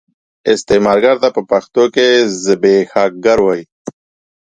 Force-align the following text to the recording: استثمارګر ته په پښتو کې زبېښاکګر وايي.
استثمارګر 0.51 1.15
ته 1.23 1.29
په 1.35 1.41
پښتو 1.51 1.83
کې 1.95 2.07
زبېښاکګر 2.43 3.39
وايي. 3.43 3.63